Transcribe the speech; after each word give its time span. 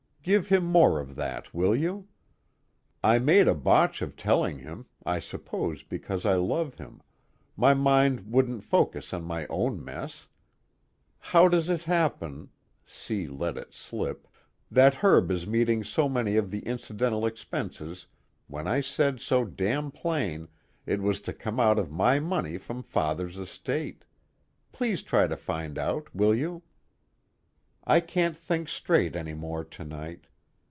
Give 0.23 0.49
him 0.49 0.65
more 0.65 0.99
of 0.99 1.15
that, 1.15 1.51
will 1.51 1.75
you? 1.75 2.07
I 3.03 3.17
made 3.17 3.47
a 3.47 3.55
botch 3.55 4.03
of 4.03 4.15
telling 4.15 4.59
him, 4.59 4.85
I 5.03 5.17
suppose 5.19 5.81
because 5.81 6.27
I 6.27 6.35
love 6.35 6.75
him, 6.75 7.01
my 7.57 7.73
mind 7.73 8.31
wouldn't 8.31 8.63
focus 8.63 9.15
on 9.15 9.23
my 9.23 9.47
own 9.47 9.83
mess. 9.83 10.27
How 11.17 11.47
does 11.47 11.69
it 11.69 11.81
happen 11.81 12.49
(C. 12.85 13.25
let 13.27 13.57
it 13.57 13.73
slip) 13.73 14.27
that 14.69 14.93
Herb 14.93 15.31
is 15.31 15.47
meeting 15.47 15.83
so 15.83 16.07
many 16.07 16.35
of 16.35 16.51
the 16.51 16.59
incidental 16.67 17.25
expenses 17.25 18.05
when 18.45 18.67
I 18.67 18.79
said 18.79 19.19
so 19.21 19.43
damn 19.43 19.89
plain 19.89 20.47
it 20.85 21.01
was 21.01 21.19
to 21.21 21.33
come 21.33 21.59
out 21.59 21.79
of 21.79 21.89
my 21.89 22.19
money 22.19 22.59
from 22.59 22.83
Father's 22.83 23.39
estate? 23.39 24.05
Please 24.71 25.01
try 25.01 25.25
to 25.25 25.35
find 25.35 25.79
out, 25.79 26.13
will 26.13 26.35
you? 26.35 26.61
I 27.83 27.99
can't 27.99 28.37
think 28.37 28.69
straight 28.69 29.15
any 29.15 29.33
more 29.33 29.63
tonight. 29.65 30.27